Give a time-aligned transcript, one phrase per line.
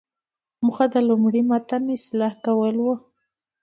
[0.63, 2.93] موخه د لومړني متن اصلاح کول وو.